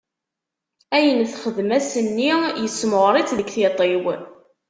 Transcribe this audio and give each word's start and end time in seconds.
Ayen 0.95 1.21
texdem 1.31 1.69
ass-nni 1.77 2.31
yessemɣer-itt 2.61 3.35
deg 3.37 3.49
tiṭ-iw. 3.49 4.05